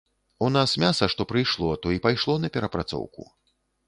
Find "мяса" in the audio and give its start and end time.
0.83-1.09